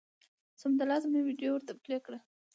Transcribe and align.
سمدلاسه 0.61 1.07
مې 1.11 1.21
ویډیو 1.27 1.49
ورته 1.53 1.73
پلې 1.83 1.97
کړه 2.05 2.19